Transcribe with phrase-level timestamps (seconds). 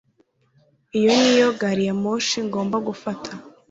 [0.97, 3.31] Iyo niyo gari ya moshi ngomba gufata